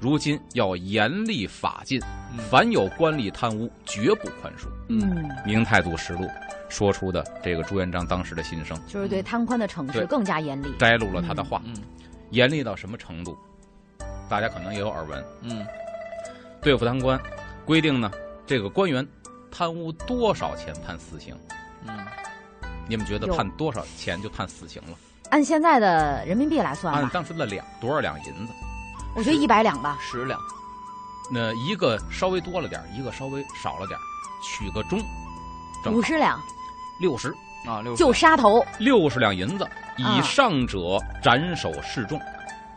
[0.00, 2.00] 如今要严厉法禁，
[2.32, 5.00] 嗯凡有官吏贪污，绝不宽恕。”嗯，
[5.46, 6.24] 《明太祖实录》
[6.68, 10.66] 说出的这个朱元璋当时的心声，就是对贪官的惩治更加严厉。
[10.78, 11.74] 摘录了他的话，嗯
[12.30, 13.36] 严厉到什么程度？
[14.28, 15.24] 大家可能也有耳闻。
[15.42, 15.64] 嗯
[16.64, 17.20] 对付贪官，
[17.66, 18.10] 规定呢，
[18.46, 19.06] 这个官员
[19.50, 21.36] 贪污多少钱判死刑？
[21.86, 21.94] 嗯
[22.86, 24.96] 你们觉得判多少钱就判死刑了？
[25.30, 28.52] 按现在的人民币来算按，当时的两多少两银子？
[29.14, 29.98] 我觉得一百两吧。
[30.00, 30.40] 十两
[31.30, 33.98] 那一个稍微多了点，一个稍微少了点，
[34.42, 34.98] 取个中，
[35.92, 36.38] 五十两
[37.00, 37.28] 六十
[37.66, 42.20] 啊六十就杀头，六十两银子，啊以上者斩首示众，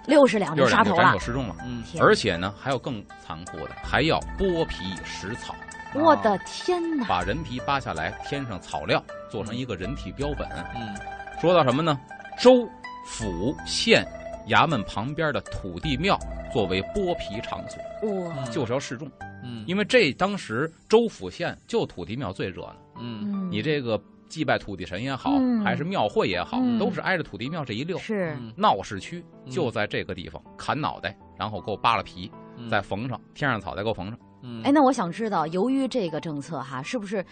[0.07, 1.19] 六十两六就杀头了斩首。
[1.19, 1.55] 示众了。
[1.65, 5.53] 嗯而且呢，还有更残酷的，还要剥皮食草。
[5.93, 7.05] 我的天哪！
[7.07, 10.47] 把人皮扒下来，添上草料，做成一个人体标本。
[10.75, 10.95] 嗯
[11.39, 11.99] 说到什么呢？
[12.39, 12.67] 州、
[13.05, 14.05] 府、县、
[14.47, 16.17] 衙门旁边的土地庙
[16.51, 19.07] 作为剥皮场所，哇，就是要示众。
[19.43, 27.97] 嗯因为这当时州府县就土地庙最热闹，嗯嗯，你这个祭拜土地神也好，嗯还是庙会也好，嗯都是挨着土地庙这一溜。
[27.97, 34.19] 是嗯闹市区嗯就在这个地方，砍脑袋，然后给我扒了皮，嗯再缝上，添上草，再给我缝上。
[34.43, 37.25] 嗯哎，那我想知道，由于这个政策哈，是不是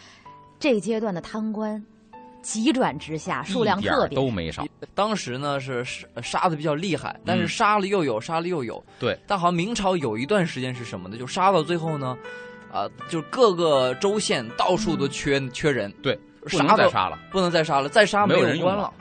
[0.59, 1.83] 这阶段的贪官
[2.41, 4.65] 急转直下，数量特别都没少。
[4.93, 8.83] 当时呢是杀杀的比较厉害，但是嗯杀了又有，杀了又有。
[8.99, 11.17] 对，但好像明朝有一段时间是什么呢？
[11.17, 12.17] 就杀到最后呢，
[12.71, 18.91] 啊、就各个州县到处都缺、缺人，对，不能再杀了，不能再杀了，再杀没有人用了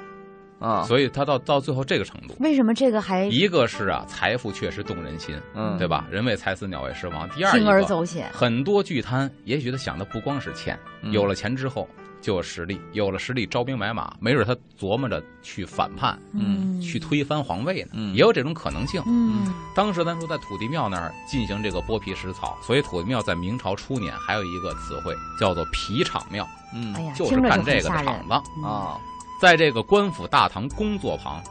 [0.59, 0.83] 啊。
[0.85, 2.35] 所以他到到最后这个程度。
[2.41, 6.07] 为什么这个还一个是啊，财富确实动人心，嗯对吧？
[6.11, 7.29] 人为财死，鸟为食亡。
[7.31, 8.31] 第二一铤而个，走险？
[8.33, 11.89] 很多巨贪，也许他想的不光是钱，嗯有了钱之后
[12.25, 19.03] 就有实力，有了实力招兵买马，没准他琢磨着去反叛，嗯去推翻皇位呢，嗯也有这种可能性。
[19.07, 28.43] 嗯当时咱说在土地庙那儿进行这个剥皮食草，所以土地庙在明朝初年还有一个词汇叫做皮场庙，嗯哎呀，就是干这个的场子。
[28.57, 28.99] 嗯啊，
[29.39, 31.43] 在这个官府大堂工作旁，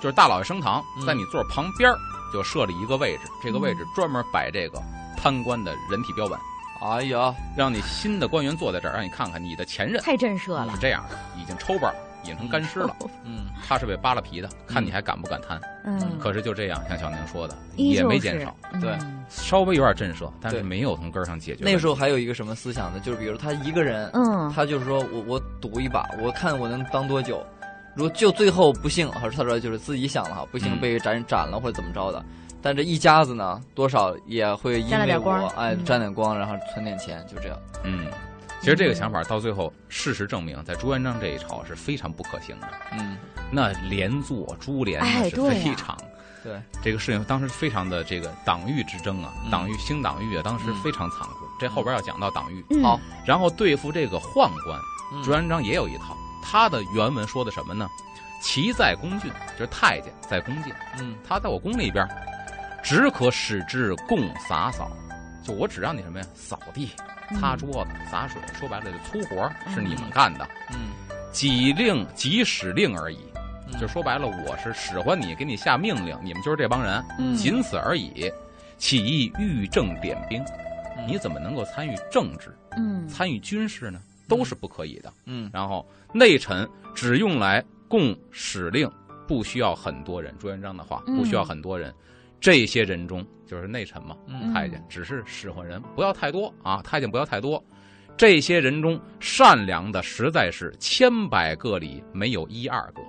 [0.00, 1.92] 就是大老爷升堂，嗯在你座旁边
[2.32, 4.80] 就设立一个位置，这个位置专门摆这个
[5.16, 6.38] 贪官的人体标本，
[6.82, 10.78] 哎呀，让你新的官员坐在这儿，让你看看你的前任太震慑了是。
[10.78, 12.96] 这样的，已经抽巴了，已经成干尸了。
[13.24, 15.60] 嗯他是被扒了皮的，看你还敢不敢贪。
[15.84, 21.62] 嗯，可是就这样，像小宁说的，也没减少，对嗯稍微有点震慑，但是没有从根儿上解决。
[21.64, 22.98] 那时候还有一个什么思想呢？
[22.98, 27.44] 就是比如他一个人，嗯，他就是说我我赌一把，我看我能当多久。
[27.94, 32.24] 如果就最后不幸，还是他说就是自己想了哈，不幸嗯被斩斩了或者怎么着的，
[32.62, 37.58] 但这一家子呢，多少也会因为沾点光我哎嗯沾点光，然后存点钱，就这样。
[37.84, 38.06] 嗯，
[38.60, 42.68] 其实这个想法到最后，事实证明，在朱元璋这一朝是非常不可行的。
[42.92, 43.16] 嗯，
[43.50, 45.96] 那连坐株连是非常。
[46.42, 51.46] 对，这个事情当时非常的这个党域之争啊，嗯党域兴党域啊，当时嗯非常残酷。
[51.60, 54.80] 这后边要讲到党域，嗯好，然后对付这个宦官，
[55.12, 56.16] 嗯朱元璋也有一套。
[56.42, 57.86] 他的原文说的什么呢？
[58.42, 62.08] 其在宫郡，就是太监在宫禁，嗯他在我宫里边，
[62.82, 64.90] 只可使之共洒扫，
[65.42, 66.90] 就我只让你什么呀，扫地、
[67.38, 70.90] 擦桌子、洒水，说白了，就粗活是你们干的，嗯
[71.32, 73.18] 己令即使令而已。
[73.72, 78.28] 嗯就说白了，我是使唤你，给你下命令，你们就是这帮人，嗯仅此而已。
[78.78, 80.42] 起义御政点兵，
[80.98, 84.00] 嗯你怎么能够参与政治、嗯参与军事呢？
[84.26, 85.12] 都是不可以的。
[85.26, 88.90] 嗯然后内臣只用来供使令，
[89.28, 90.34] 不需要很多人。
[90.40, 91.94] 朱元璋的话，嗯不需要很多人。
[92.40, 97.62] 这些人中就是内臣嘛，嗯太监只是使唤人，不要太多啊，太监不要太多。
[98.16, 103.00] 这些人中善良的实在是千百个里没有一二个，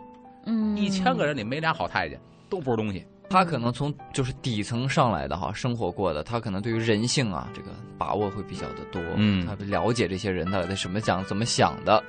[0.46, 3.06] 嗯，一千个人里没俩好太监，都不是东西。
[3.30, 12.04] 他可能从就是底层上来的哈，生活过的，他可能对于人性啊这个把握会比较的多，嗯他了解这些人到底什么想怎么想的。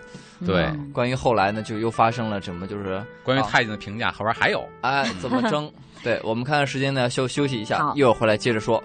[0.44, 4.68] 对嗯关于后来呢，就又发生了什么，就是啊关于太监的评价，后边还有。
[4.80, 5.72] 哎怎么争。
[6.02, 8.82] 对我们看看时间呢，休休息一下，一会儿回来接着说。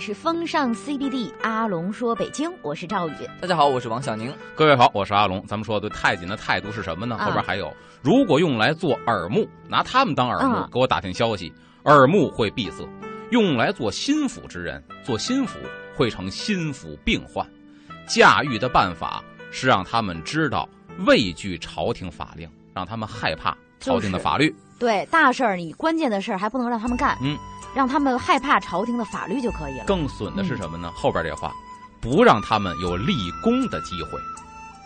[0.00, 3.12] 是风尚 CBD，阿龙说北京，我是赵宇。
[3.40, 4.32] 大家好，我是王小宁。
[4.54, 5.44] 各位好，我是阿龙。
[5.46, 7.16] 咱们说对太监的态度是什么呢？
[7.16, 11.52] 啊后边还有，如果用来做耳目，拿他们当耳目啊，给我打听消息，
[11.84, 12.84] 耳目会闭塞；
[13.30, 15.58] 用来做心腹之人，做心腹
[15.96, 17.44] 会成心腹病患。
[18.06, 20.68] 驾驭的办法是让他们知道
[21.06, 24.54] 畏惧朝廷法令，让他们害怕朝廷的法律。
[24.78, 27.36] 对大事儿，你关键的事儿还不能让他们干，嗯，
[27.74, 29.84] 让他们害怕朝廷的法律就可以了。
[29.86, 30.90] 更损的是什么呢？
[30.94, 31.52] 后边这话，
[32.00, 34.10] 不让他们有立功的机会，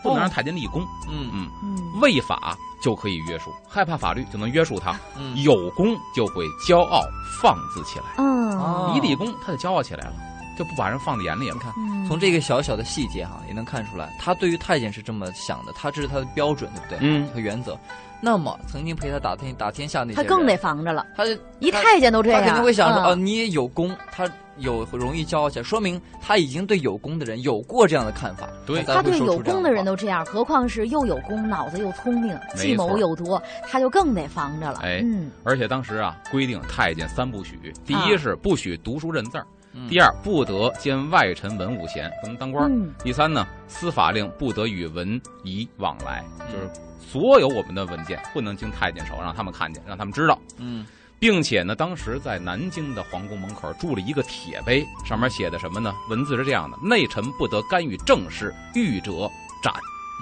[0.01, 0.81] 不能让太监立功。
[1.09, 1.49] 嗯嗯。
[1.63, 7.01] 嗯，违法就可以约束，害怕法律就能约束他；嗯有功就会骄傲
[7.41, 8.05] 放肆起来。
[8.17, 10.13] 嗯，哦一立功，他就骄傲起来了，
[10.57, 11.59] 就不把人放在眼里了你。
[11.59, 16.97] 看，嗯从这个小小的细节哈，也能看出来，他对于太监是这么想的，他这是他的标准，对不对？
[17.01, 17.77] 嗯和原则。
[18.21, 21.05] 那么曾经陪他打天打天下那些人，他更得防着了。
[21.15, 28.47] 他他一太监都这样，他肯定会想说，嗯哦，你也有功，他有容易骄傲起来，说明他已经对有功的人有过这样的看法。
[28.65, 34.79] 对才他对有功的人都这样，何况是又有功、脑子又聪明、计谋错又多，他就更得防着了。
[34.83, 39.47] 哎嗯，而且当时啊，规定太监三不许：第啊一是不许读书认字儿；嗯
[39.89, 50.39] 第二，不得兼外臣文武衔，不能当官；嗯第三呢，司法令不得与文仪往来，嗯就是所有我们的文件不能经太监手，让他们看见，让他们知道。
[50.57, 50.85] 嗯
[51.19, 55.93] 并且呢，当时在南京的皇宫门口筑了一个铁碑，上面写的什么呢？
[56.09, 59.29] 文字是这样的：内臣不得干预政事，遇者
[59.61, 59.71] 斩。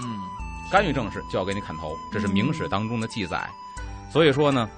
[0.03, 0.19] 嗯
[0.69, 3.49] 干预政事就要给你砍头，这是明史当中的记载。
[4.11, 4.69] 所以说呢，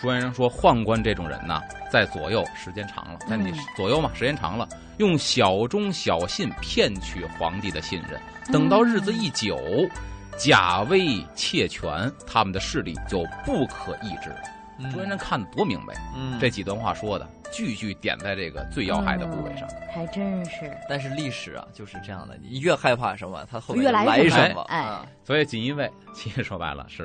[0.00, 8.20] 朱元璋说宦官这种人呢，在左右时间长了，在你嗯左右嘛，时间长了，用小忠小信骗取皇帝的信任，
[8.52, 9.58] 等到日子一久，
[10.36, 14.42] 假威窃权，他们的势力就不可抑制了。
[14.80, 19.68] 嗯朱元璋看得多明白，嗯这几段话说的句句点在这个最要害的部位上。
[19.70, 20.70] 嗯还真是。
[20.88, 27.02] 但是历史啊就是这样的，你越害怕什么，他后面越来什么，哎啊所以锦衣卫其实说白了是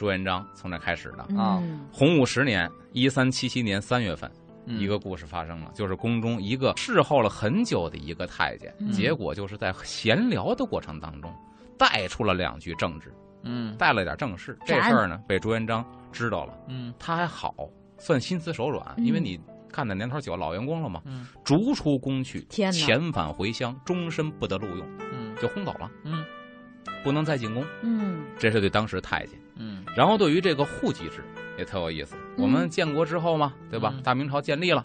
[0.00, 1.22] 朱元璋从这开始的。
[1.38, 1.58] 啊。
[1.60, 4.30] 嗯洪武十年（一三七七年三月份），
[4.64, 4.80] 嗯。
[4.80, 8.90] 一个故事发生了，就是宫中一个侍候了很久的一个太监，嗯。
[8.90, 11.30] 结果就是在闲聊的过程当中，
[11.76, 13.76] 带出了两句政治，嗯。
[13.76, 14.58] 带了点正事。
[14.64, 16.94] 这事儿呢，被朱元璋知道了，嗯。
[16.98, 17.54] 他还好，
[17.98, 19.38] 算心慈手软，嗯因为你
[19.70, 22.78] 干的年头久，老员工了嘛，嗯逐出宫去，天哪。
[22.78, 25.36] 遣返回乡，终身不得录用，嗯。
[25.42, 26.24] 就轰走了，嗯
[27.02, 27.64] 不能再进宫。
[27.82, 29.38] 嗯这是对当时太监。
[29.56, 31.22] 嗯然后对于这个户籍制
[31.58, 32.16] 也特有意思。
[32.38, 33.92] 我们建国之后嘛，对吧？
[33.96, 34.84] 嗯大明朝建立了，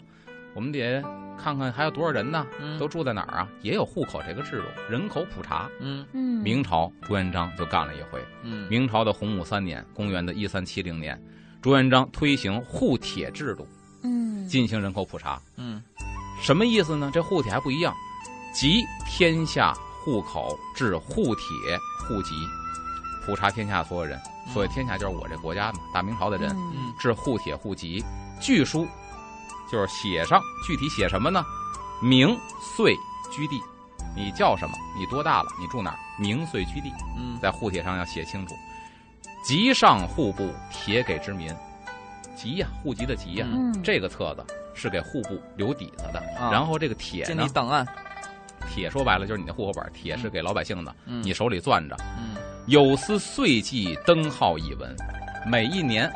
[0.54, 1.02] 我们得
[1.42, 2.46] 看看还有多少人呢？
[2.60, 3.48] 嗯都住在哪儿啊？
[3.62, 5.70] 也有户口这个制度，人口普查。
[5.80, 8.20] 嗯嗯，明朝朱元璋就干了一回。
[8.42, 11.20] 嗯明朝的洪武三年，公元的一三七零年，
[11.62, 13.66] 朱元璋推行户帖制度，
[14.02, 15.40] 嗯进行人口普查。
[15.56, 15.82] 嗯
[16.42, 17.10] 什么意思呢？
[17.14, 17.94] 这户帖还不一样，
[18.52, 19.72] 集天下
[20.06, 22.32] 户口至户铁户籍，
[23.26, 24.16] 普查天下所有人。
[24.54, 26.52] 所谓天下就是我这国家嘛，大明朝的人。
[26.52, 28.04] 嗯嗯至户铁户籍，
[28.40, 28.86] 据书
[29.70, 31.44] 就是写上具体写什么呢？
[32.00, 32.38] 名
[32.76, 32.94] 岁
[33.32, 33.60] 居地，
[34.14, 34.76] 你叫什么？
[34.96, 35.50] 你多大了？
[35.58, 35.98] 你住哪儿？
[36.20, 38.54] 名岁居地，嗯在户帖上要写清楚。
[39.42, 41.52] 籍上户部帖给之民，
[42.36, 46.20] 籍呀、户籍的籍呀、嗯这个册子是给户部留底子的。
[46.38, 47.84] 啊然后这个帖呢建立，档案，
[48.66, 51.96] 帖说白了就是你的户口本，铁是给老百姓的，嗯你手里攥着。
[52.18, 54.92] 嗯有司岁记登号一文，
[55.46, 56.10] 每一年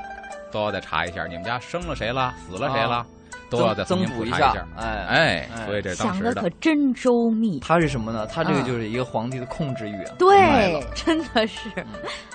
[0.51, 3.07] 都要再查一下你们家生了谁了，死了谁了，啊
[3.49, 7.61] 都要再增补下普查下。，哎哎，哎所以这当时的想的可真周密。
[7.61, 8.27] 他是什么呢？
[8.27, 11.69] 他这个嗯就是一个皇帝的控制欲对，真的是，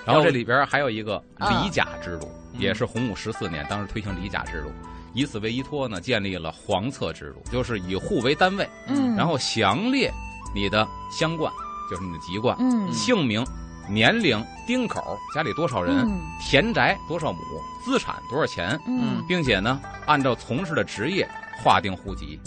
[0.06, 4.72] 然后这里边还有一个嗯礼甲制度，嗯也是洪武十四年，当时推行礼甲制度，
[5.16, 10.12] 以此为依托呢，建立了皇册制度，就是以户为单位，嗯，然后详列
[10.54, 11.52] 你的乡冠，
[11.90, 13.44] 就是你的籍贯、嗯姓名、
[13.90, 17.40] 年龄、丁口，家里多少人，嗯田宅多少亩，
[17.86, 21.28] 资产多少钱，嗯并且呢，按照从事的职业
[21.64, 22.40] 划定户籍。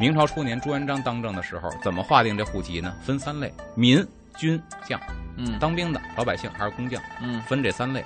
[0.00, 2.94] 明朝初年，朱元璋当政的时候，怎么划定这户籍呢？
[3.02, 4.06] 分三类：民、
[4.38, 4.98] 军、将。
[5.38, 8.02] 嗯当兵的老百姓还是工匠，嗯分这三类。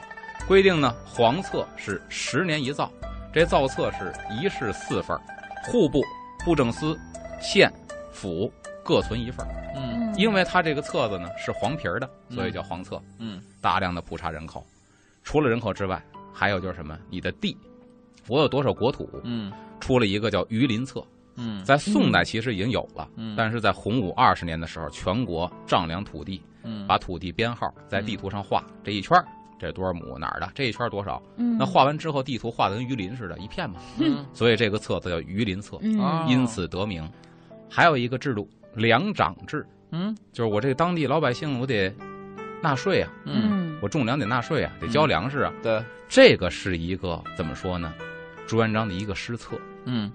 [0.48, 2.90] 规定呢，黄册是十年一造，
[3.32, 5.22] 这造册是一式四份儿
[5.64, 6.02] 户部、
[6.44, 6.98] 布政司、
[7.40, 7.72] 县、
[8.12, 8.52] 府
[8.84, 12.52] 各存一份儿嗯因为它这个册子呢是黄皮儿的，所以嗯。
[12.52, 13.00] 叫黄册。
[13.18, 13.40] 嗯。
[13.60, 14.66] 大量的普查人口，
[15.22, 16.98] 除了人口之外，还有就是什么？
[17.08, 17.56] 你的地，
[18.26, 19.08] 我有多少国土？
[19.22, 19.52] 嗯。
[19.78, 21.02] 出了一个叫榆林册，
[21.36, 21.64] 嗯。
[21.64, 23.34] 在宋代其实已经有了，嗯。
[23.36, 26.86] 但是在洪武二十年的时候，全国丈量土地，嗯。
[26.86, 29.24] 把土地编号在地图上画，这一圈儿
[29.60, 31.22] 这多少亩哪儿的，这一圈多少？
[31.36, 35.78] 嗯，那画完之后，地图画的跟鱼鳞似的，一片嘛，嗯所以这个册子叫鱼鳞册，
[36.26, 37.06] 因此得名。
[37.68, 41.94] 还有一个制度，粮长制，嗯就是我这个当地老百姓，我得
[42.62, 45.52] 纳税啊，嗯嗯我种粮得纳税啊，得交粮食啊。
[45.62, 47.94] 对这个是一个怎么说呢？
[48.46, 49.56] 朱元璋的一个失策。
[49.84, 50.10] 嗯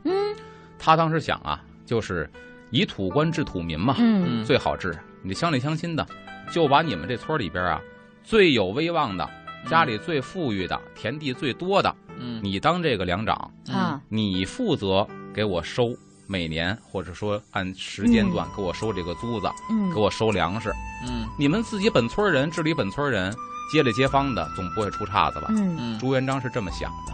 [0.78, 2.30] 他当时想啊，就是
[2.72, 4.98] 以土官治土民嘛，嗯最好治。
[5.22, 6.06] 你乡里乡亲的，
[6.52, 7.82] 就把你们这村里边啊
[8.26, 9.30] 最有威望的、
[9.70, 12.42] 家里最富裕的、田地最多的，嗯。
[12.44, 14.02] 你当这个粮长，啊。
[14.10, 15.96] 你负责给我收
[16.26, 19.94] 每年或者说按时间段给我收这个租子，嗯。
[19.94, 20.74] 给我收粮食。
[21.08, 21.28] 嗯。
[21.38, 23.32] 你们自己本村人治理本村人，
[23.72, 25.48] 街里街坊的总不会出岔子吧？
[25.50, 25.76] 嗯。
[25.80, 26.00] 嗯。
[26.00, 27.14] 朱元璋是这么想的，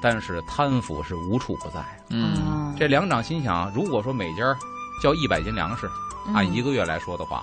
[0.00, 1.84] 但是贪腐是无处不在。
[2.10, 2.34] 嗯。
[2.44, 2.72] 啊。
[2.78, 4.56] 这粮长心想，如果说每家
[5.02, 5.90] 交一百斤粮食，
[6.28, 6.34] 嗯。
[6.34, 7.42] 按一个月来说的话，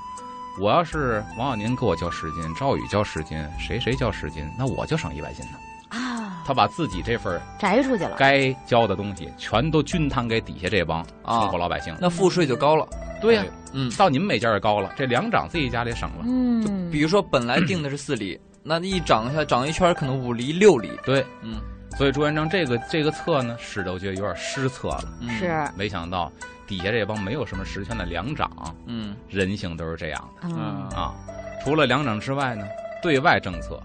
[0.60, 5.58] 我要是王小宁给我交十斤，赵宇交十斤，谁谁交十斤，那我就省一百斤呢。
[5.90, 11.96] 啊他把自己这份摘出去了，该交的东西全都均摊给底下这帮啊生活老百姓。
[12.00, 12.88] 那赋税就高了。
[13.22, 13.44] 对呀、
[13.74, 16.24] 嗯，到你们每家也高了，这两长自己家里省了。
[16.26, 20.90] 嗯，比如说本来定的是四厘， 那一长下长一圈可能五厘六厘。
[21.06, 21.62] 对，嗯
[21.98, 25.14] 所以朱元璋这个这个策呢，使得我觉得有点失策了。
[25.20, 26.32] 嗯是没想到
[26.72, 28.50] 底下这帮没有什么实权的两长，
[28.86, 30.48] 嗯人性都是这样的。
[30.48, 31.14] 嗯啊，
[31.66, 32.66] 除了两长之外呢，
[33.04, 33.78] 对外政策，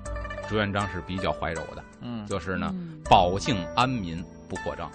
[0.48, 4.88] 朱元璋是比较怀柔的，嗯就是呢，嗯保境安民，不扩张。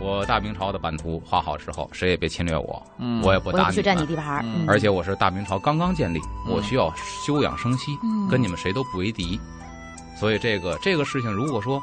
[0.00, 4.16] 我大明朝的版图画好之后，谁也别侵略我，嗯我也不我也不去占你打你们。
[4.16, 6.90] 地盘，嗯嗯而且我是大明朝刚刚建立，我需要
[7.26, 9.38] 休养生息，嗯跟你们谁都不为敌。
[10.16, 11.82] 所以这个这个事情，如果说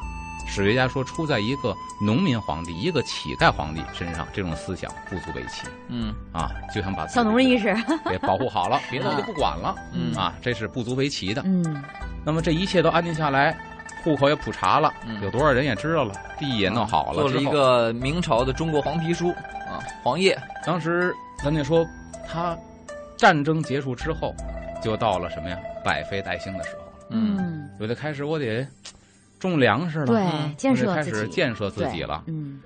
[0.51, 7.73] 史学家说出在一个农民皇帝、一个乞丐皇帝身上，这种思想不足为奇嗯啊，就想把小农人意识，
[8.05, 11.41] 给 保护好了，别的我就不管了嗯啊，这是不足为奇的。
[11.45, 11.81] 嗯
[12.23, 13.57] 那么这一切都安定下来，
[14.03, 19.31] 户口也普查了，嗯有多少人也知道了，地也弄好了做了一，个明朝的中国黄皮书
[19.69, 20.37] 啊，黄页。
[20.65, 21.83] 当时咱得说，
[22.27, 22.55] 他
[23.17, 24.35] 战争结束之后，
[24.83, 25.57] 就到了什么呀？
[25.83, 26.91] 百废待兴的时候了。
[27.09, 28.67] 嗯，有的开始我得
[29.41, 32.23] 种粮食了，对开始建设自己了。
[32.27, 32.61] 嗯。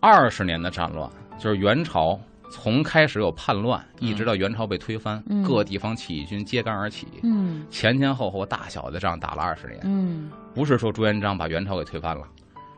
[0.00, 2.18] 二十年的战乱，就是元朝
[2.50, 4.08] 从开始有叛乱，嗯。
[4.08, 5.42] 一直到元朝被推翻，嗯。
[5.42, 7.66] 各地方起义军揭竿而起，嗯。
[7.70, 9.80] 前前后后大小的仗打了二十年。
[9.82, 10.30] 嗯。
[10.54, 12.24] 不是说朱元璋把元朝给推翻了，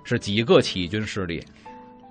[0.04, 1.44] 是几个起义军势力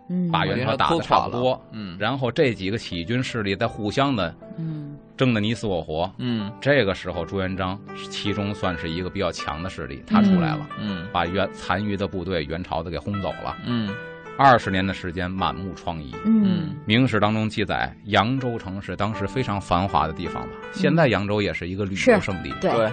[0.10, 6.12] 嗯，把元朝打的差不多，嗯然后这几个起义军势力在互相的嗯争得你死我活。
[6.18, 7.80] 嗯这个时候，朱元璋
[8.10, 13.56] 其中算是一个比较强的势力，他出来了，嗯把元残余的部队元朝的给轰走了。
[13.66, 13.94] 嗯
[14.36, 16.16] 二十年的时间，满目疮痍。
[16.26, 20.50] 嗯明史当中记载，扬州城是当时非常繁华的地方吧？
[20.74, 22.52] 现在扬州也是一个旅游是胜地。
[22.60, 22.92] 对对，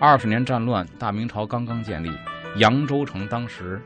[0.00, 2.10] 二十年战乱，大明朝刚刚建立，
[2.56, 3.80] 扬州城当时，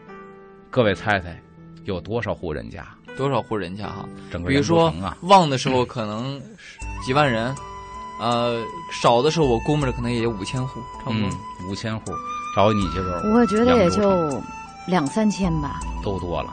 [0.70, 1.38] 各位猜猜，
[1.84, 2.86] 有多少户人家？
[3.16, 4.04] 多少户人家哈？
[4.32, 6.40] 整个扬州比如说城啊，旺的时候可能
[7.06, 7.54] 几万人，
[8.20, 8.60] 呃，
[8.90, 12.12] 少的时候我估摸着可能也有五千户，差不多嗯。，五千户，
[12.56, 14.42] 找你这个我觉得也就
[14.86, 15.78] 两三千吧。
[16.02, 16.52] 都多了。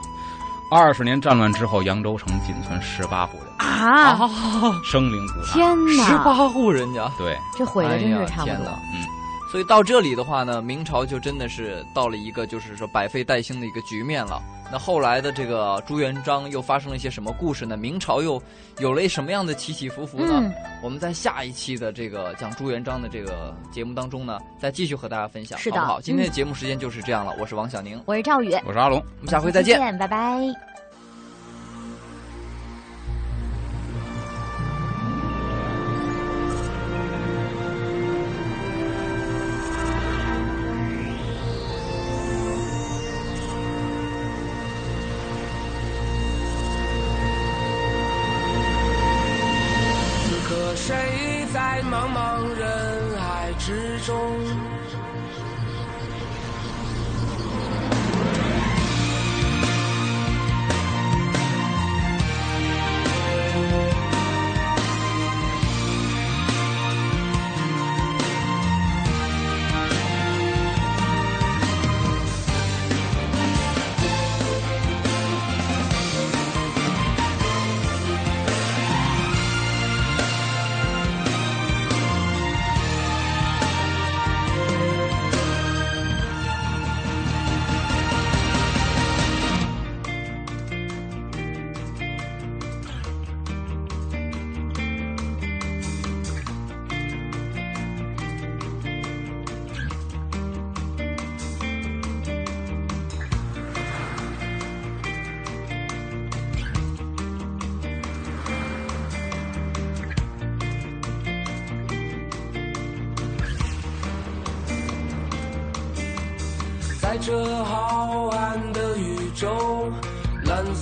[0.70, 4.30] 二十年战乱之后，扬州城仅存十八户人，啊！
[4.86, 5.54] 生灵涂炭。
[5.54, 8.68] 天十哪，八户人家，对，这毁的真是差不多。
[8.94, 9.04] 嗯，
[9.52, 14.42] 所以到这里的话呢，明朝就真的是到了一个就是说百废待兴的一个局面了。
[14.72, 17.76] 那后来的这个朱元璋又发生了一些什么故事呢？
[17.76, 18.42] 明朝又
[18.80, 20.34] 有了什么样的起起伏伏呢？
[20.36, 26.02] 嗯，我们在下一期的这个讲朱元璋的这个节目当中呢，再继续和大家分享，是的好不好？
[26.02, 28.98] 今天的嗯节目时间就是这样了，我是王小宁，我是赵宇，我是阿龙。
[29.20, 29.78] 我们下回再见。
[29.98, 30.81] 拜拜。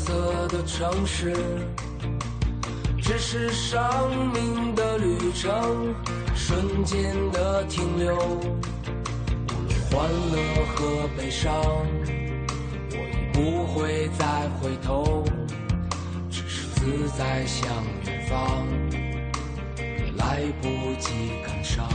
[0.09, 1.35] 色的城市，
[2.99, 3.79] 只是生
[4.33, 5.93] 命的旅程，
[6.33, 8.15] 瞬间的停留。
[8.15, 11.53] 无论欢乐和悲伤，
[12.91, 15.23] 我已不会再回头，
[16.31, 17.69] 只是自在向
[18.07, 18.65] 远方，
[20.17, 20.67] 来不
[20.99, 21.87] 及感伤。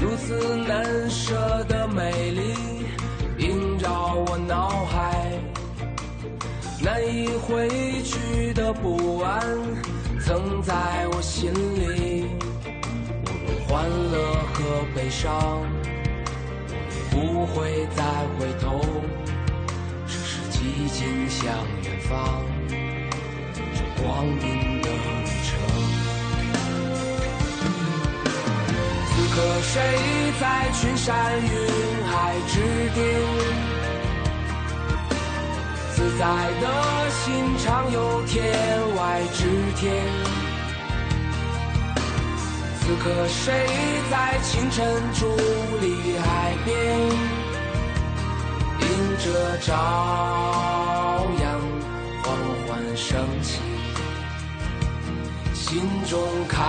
[0.00, 2.73] 如此难舍的美丽，
[4.46, 5.30] 脑海。
[6.80, 7.68] 难以挥
[8.02, 9.40] 去的不安，
[10.20, 10.74] 曾在
[11.12, 12.26] 我心里。
[13.24, 14.14] 无论欢乐
[14.52, 14.58] 和
[14.94, 15.62] 悲伤，
[16.90, 18.04] 我不会再
[18.38, 18.80] 回头，
[20.06, 20.54] 只是寂
[20.92, 21.42] 静向
[21.82, 25.50] 远方，这光阴的旅程。
[29.06, 29.72] 此刻谁
[30.38, 30.42] 在
[30.72, 31.08] 群山
[31.40, 31.48] 云
[32.06, 32.12] 海
[32.46, 32.52] 之
[32.94, 33.00] 巅？
[36.04, 36.26] 自在
[36.60, 38.44] 的心常有天
[38.94, 40.04] 外之天。
[42.78, 43.66] 此刻谁
[44.10, 44.84] 在清晨
[45.14, 45.24] 伫
[45.80, 47.00] 立海边，
[48.80, 48.86] 迎
[49.16, 49.72] 着朝
[51.40, 51.58] 阳
[52.22, 52.36] 缓
[52.66, 53.62] 缓升起，
[55.54, 56.60] 心中开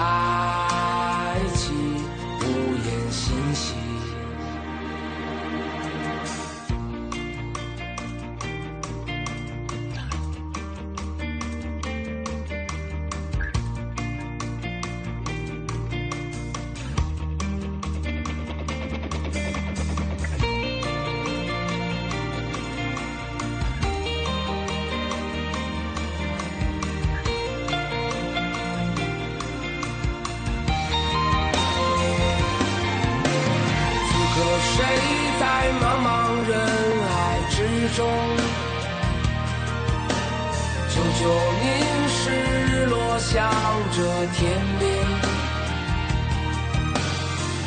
[41.18, 41.22] 就
[41.62, 41.64] 凝
[42.10, 43.50] 视日落，向
[43.92, 43.98] 着
[44.34, 44.42] 天
[44.80, 44.84] 边，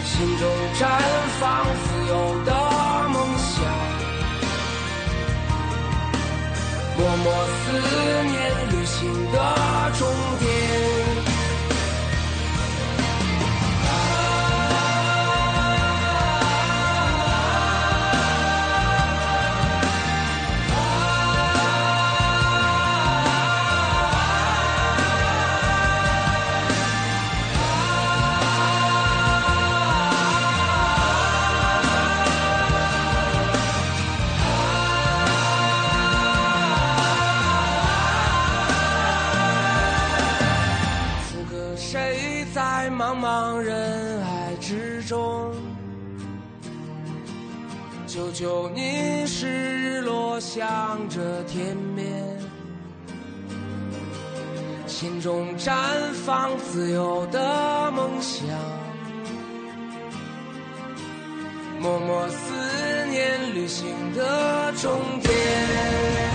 [0.05, 0.43] 心中
[0.79, 0.81] 绽
[1.41, 2.13] 放自由
[2.45, 2.51] 的
[3.09, 3.57] 梦想，
[6.99, 7.57] 默默思
[8.27, 8.37] 念
[8.71, 8.99] 旅行
[9.33, 9.37] 的
[9.99, 10.01] 终
[10.39, 11.28] 点。
[48.39, 52.25] 就凝视日落，向着天边，
[54.87, 55.73] 心中绽
[56.25, 58.47] 放自由的梦想，
[61.81, 66.28] 默默思念旅行的终点。